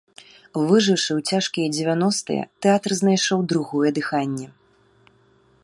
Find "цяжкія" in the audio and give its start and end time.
1.33-1.67